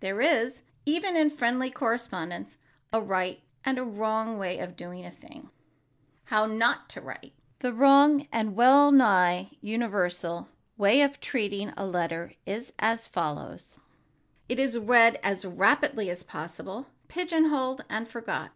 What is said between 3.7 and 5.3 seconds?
a wrong way of doing a